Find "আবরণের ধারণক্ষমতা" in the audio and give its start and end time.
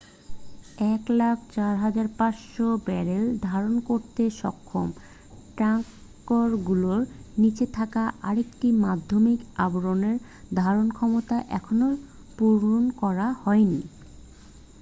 9.65-11.37